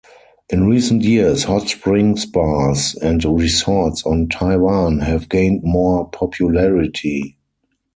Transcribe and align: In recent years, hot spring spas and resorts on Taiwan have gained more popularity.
In 0.49 0.65
recent 0.65 1.03
years, 1.03 1.43
hot 1.43 1.69
spring 1.69 2.17
spas 2.17 2.95
and 3.03 3.23
resorts 3.23 4.03
on 4.03 4.29
Taiwan 4.29 5.01
have 5.01 5.29
gained 5.29 5.61
more 5.61 6.09
popularity. 6.09 7.37